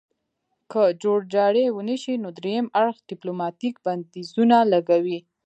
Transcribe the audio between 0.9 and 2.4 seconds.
جوړجاړی ونشي نو